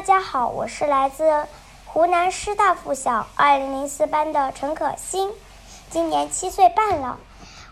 [0.00, 1.46] 大家好，我是来自
[1.84, 5.30] 湖南师大附小二零零四班的陈可欣，
[5.90, 7.20] 今年七岁半了。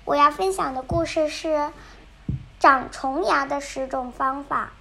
[0.05, 1.73] 我要分享的故事是
[2.61, 4.75] 长虫牙的十种方法。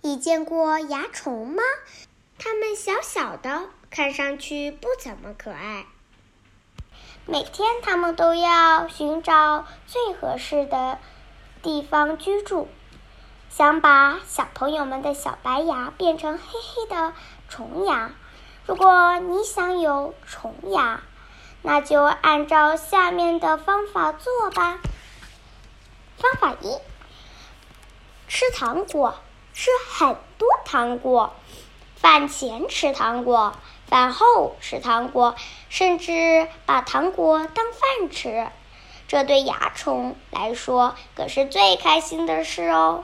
[0.00, 1.62] 你见过蚜虫吗？
[2.38, 5.84] 它们小小的，看上去不怎么可爱。
[7.26, 10.96] 每天，它们都要寻找最合适的
[11.60, 12.68] 地方居住。
[13.50, 17.12] 想把小朋友们的小白牙变成黑黑的
[17.48, 18.12] 虫牙。
[18.64, 21.02] 如果你想有虫牙，
[21.60, 24.78] 那就按照下面的方法做吧。
[26.16, 26.78] 方法一：
[28.28, 29.16] 吃糖果，
[29.52, 31.34] 吃很多糖果，
[31.96, 33.54] 饭前吃糖果，
[33.88, 35.34] 饭后吃糖果，
[35.68, 38.46] 甚至把糖果当饭吃。
[39.08, 43.02] 这对蚜虫来说可是最开心的事哦。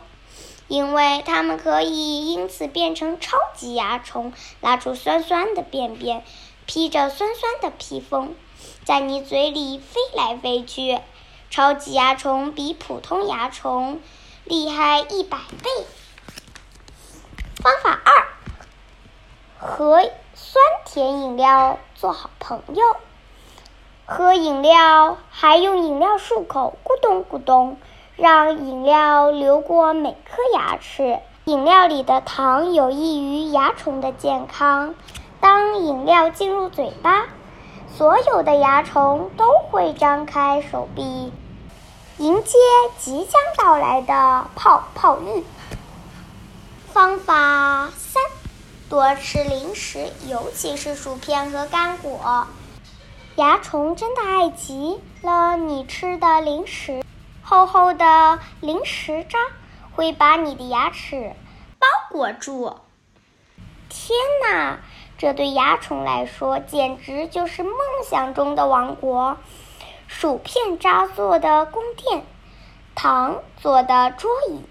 [0.68, 6.24] 因为它们可以因此变成超级蚜虫，拉出酸酸的便便，
[6.66, 8.34] 披着酸酸的披风，
[8.84, 11.00] 在你嘴里飞来飞去。
[11.48, 14.00] 超级蚜虫比普通蚜虫
[14.44, 15.70] 厉害一百倍。
[17.62, 18.26] 方法二：
[19.58, 22.96] 和酸甜饮料做好朋友。
[24.04, 27.78] 喝饮料还用饮料漱口，咕咚咕咚。
[28.16, 31.18] 让饮料流过每颗牙齿。
[31.44, 34.94] 饮料里的糖有益于蚜虫的健康。
[35.38, 37.26] 当饮料进入嘴巴，
[37.94, 41.30] 所有的蚜虫都会张开手臂，
[42.18, 42.58] 迎接
[42.98, 45.44] 即将到来的泡泡浴。
[46.92, 48.22] 方法三：
[48.88, 52.46] 多吃零食，尤其是薯片和干果。
[53.36, 57.04] 蚜虫真的爱极了你吃的零食。
[57.48, 59.38] 厚厚的零食渣
[59.92, 61.32] 会把你的牙齿
[61.78, 62.76] 包裹住。
[63.88, 64.80] 天哪，
[65.16, 67.72] 这对蚜虫来说简直就是梦
[68.04, 69.38] 想中的王国！
[70.08, 72.26] 薯片渣做的宫殿，
[72.96, 74.64] 糖做的桌椅，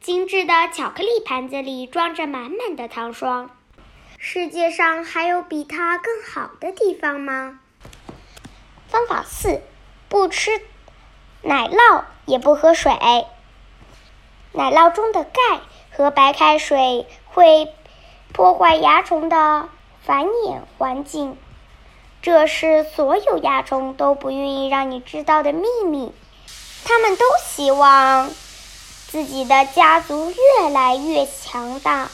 [0.00, 3.50] 精致的巧克力盘子里装着满满的糖霜。
[4.16, 7.60] 世界上还有比它更好的地方吗？
[8.88, 9.60] 方法四：
[10.08, 10.50] 不吃。
[11.44, 12.92] 奶酪也不喝水，
[14.52, 15.60] 奶酪中的钙
[15.90, 17.74] 和白开水会
[18.32, 19.68] 破坏蚜虫的
[20.04, 21.36] 繁衍环境，
[22.22, 26.12] 这是所有蚜虫都不愿意让你知道的秘密。
[26.84, 28.30] 他们都希望
[29.08, 32.08] 自己的家族越来越强大。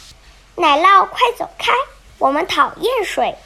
[0.57, 1.73] 奶酪，快走开！
[2.19, 3.37] 我们讨厌水。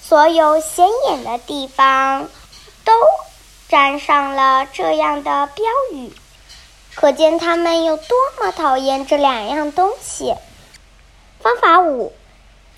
[0.00, 2.28] 所有显眼的地方
[2.84, 2.92] 都。
[3.70, 6.12] 粘上了这样的标语，
[6.94, 10.34] 可见他们有多么讨厌这两样东西。
[11.40, 12.12] 方法五：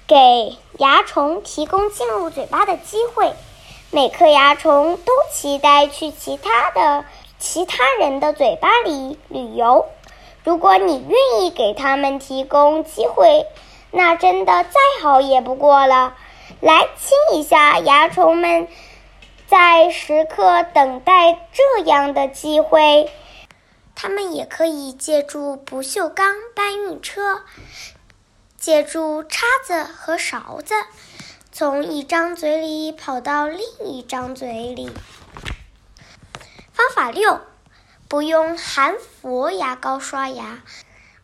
[0.07, 3.35] 给蚜虫提供进入嘴巴的机会。
[3.91, 7.05] 每颗蚜虫都期待去其他的
[7.39, 9.87] 其他人的嘴巴里旅游。
[10.45, 13.47] 如果你愿意给他们提供机会，
[13.91, 16.15] 那真的再好也不过了。
[16.61, 18.69] 来亲一下蚜虫们。
[19.49, 23.13] 在时刻等待这样的机会，
[23.95, 27.43] 他们也可以借助不锈钢搬运车，
[28.59, 30.75] 借助叉子和勺子，
[31.53, 34.91] 从一张嘴里跑到另一张嘴里。
[36.73, 37.41] 方法六：
[38.09, 40.63] 不用含氟牙膏刷牙。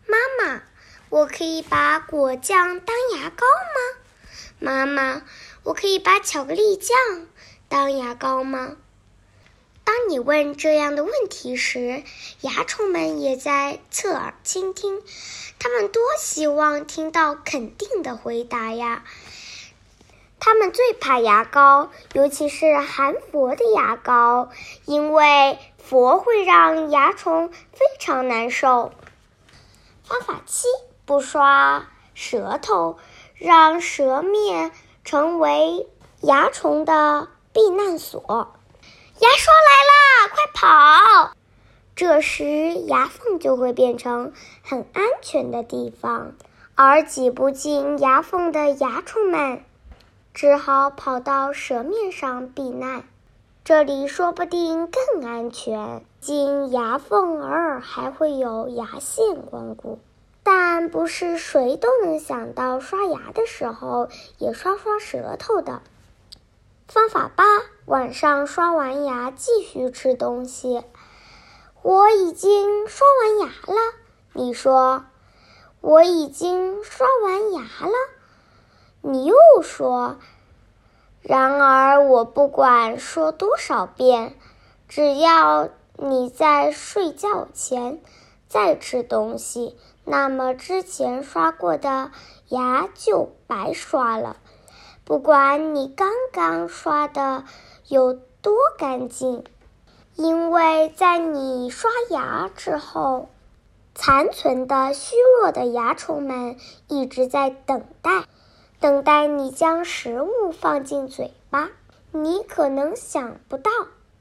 [0.07, 0.63] 妈妈，
[1.09, 4.01] 我可以把果酱当牙膏吗？
[4.61, 5.23] 妈妈，
[5.65, 6.97] 我可以把巧克力酱。
[7.73, 8.77] 当牙膏吗？
[9.83, 12.05] 当你问这样的问题时，
[12.43, 15.01] 蚜虫们也在侧耳倾听。
[15.59, 19.05] 他们多希望听到肯定的回答呀！
[20.39, 24.51] 他们最怕牙膏，尤其是含氟的牙膏，
[24.85, 28.93] 因为氟会让蚜虫非常难受。
[30.05, 30.69] 方法七：
[31.07, 32.99] 不刷舌头，
[33.35, 34.73] 让舌面
[35.07, 35.89] 成为
[36.21, 37.29] 蚜虫的。
[37.53, 41.33] 避难所，牙刷来了，快跑！
[41.95, 44.33] 这时牙缝就会变成
[44.63, 46.33] 很安全的地方，
[46.75, 49.63] 而挤不进牙缝的牙虫们
[50.33, 53.05] 只好跑到舌面上避难。
[53.65, 59.99] 这里说不定更安全，进牙缝偶尔还会有牙线光顾，
[60.43, 64.09] 但不是谁都能想到刷牙的时候
[64.39, 65.83] 也刷刷舌头的。
[66.93, 67.43] 方法八：
[67.87, 70.85] 晚上刷完牙继续吃东西。
[71.81, 73.81] 我已经刷完牙了，
[74.35, 75.07] 你说？
[75.81, 77.95] 我已经刷完牙了。
[79.01, 80.19] 你又说。
[81.23, 84.37] 然而，我不管说多少遍，
[84.87, 88.03] 只要你在睡觉前
[88.49, 92.11] 再吃东西，那么之前刷过的
[92.49, 94.37] 牙就白刷了。
[95.13, 97.45] 不管你刚刚刷的
[97.87, 99.45] 有多干净，
[100.15, 103.29] 因为在你刷牙之后，
[103.95, 106.57] 残存的虚弱的蚜虫们
[106.89, 108.25] 一直在等待。
[108.81, 111.69] 等待你将食物放进嘴巴，
[112.13, 113.71] 你可能想不到，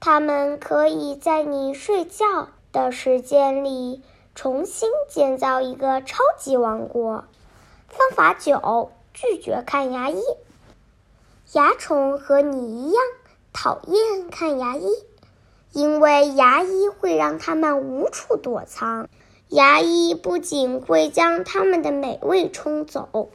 [0.01, 4.03] 它们可以在你睡觉的时间里
[4.35, 7.23] 重新建造一个超级王国。
[7.87, 10.21] 方法九：拒绝看牙医。
[11.53, 13.03] 蚜虫和你一样
[13.51, 14.88] 讨厌看牙医，
[15.74, 19.09] 因为牙医会让它们无处躲藏。
[19.50, 23.30] 牙医不仅会将它们的美味冲走。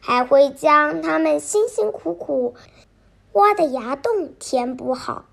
[0.00, 2.54] 还会将它们辛辛苦苦
[3.32, 5.26] 挖的牙洞填补好。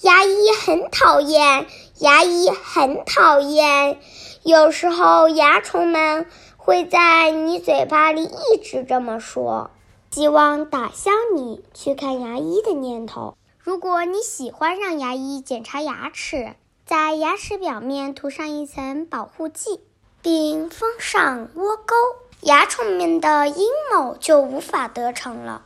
[0.00, 1.66] 牙医很讨厌，
[1.98, 4.00] 牙医很讨厌。
[4.44, 9.70] 有时候蚜虫们会在你嘴巴里一直这么说，
[10.12, 13.34] 希望打消你去看牙医的念头。
[13.58, 16.54] 如果你喜欢让牙医检查牙齿，
[16.84, 19.80] 在牙齿表面涂上一层保护剂，
[20.20, 21.94] 并封上窝沟。
[22.42, 25.62] 牙虫们的阴谋就无法得逞了。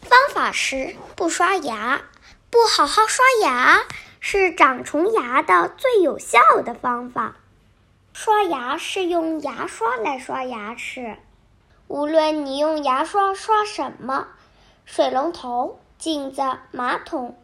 [0.00, 2.02] 方法是不刷牙，
[2.50, 3.84] 不好好刷牙
[4.18, 7.36] 是长虫牙的最有效的方法。
[8.12, 11.18] 刷牙是用牙刷来刷牙齿，
[11.88, 14.26] 无论你用牙刷刷什么，
[14.84, 16.42] 水龙头、镜子、
[16.72, 17.36] 马桶，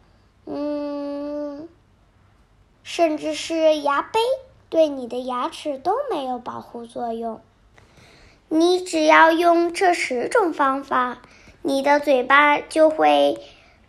[0.45, 1.69] 嗯，
[2.83, 4.19] 甚至是牙杯，
[4.69, 7.41] 对你的牙齿都没有保护作用。
[8.49, 11.19] 你只要用这十种方法，
[11.61, 13.39] 你的嘴巴就会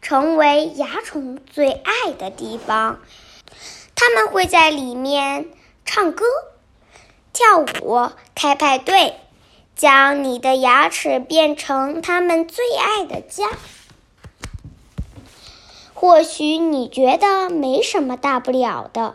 [0.00, 3.00] 成为蚜虫最爱的地方。
[3.96, 5.50] 他们会在里面
[5.84, 6.24] 唱歌、
[7.32, 9.16] 跳舞、开派对，
[9.76, 13.48] 将你的牙齿变成他们最爱的家。
[15.92, 19.14] 或许你觉得没什么大不了的。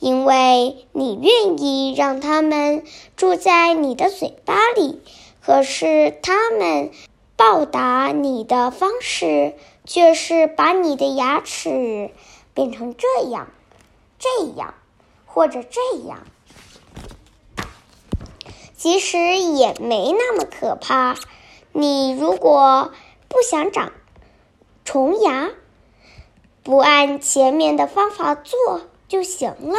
[0.00, 2.84] 因为你愿意让他们
[3.16, 5.00] 住在你的嘴巴里，
[5.40, 6.90] 可是他们
[7.36, 9.54] 报答你的方式
[9.86, 12.10] 却是把你的牙齿
[12.52, 13.48] 变成这样、
[14.18, 14.74] 这样
[15.24, 16.26] 或者这样。
[18.84, 21.16] 其实也没那么可怕。
[21.72, 22.92] 你如果
[23.30, 23.94] 不想长
[24.84, 25.52] 虫牙，
[26.62, 28.82] 不按前面的方法做。
[29.08, 29.78] 就行了。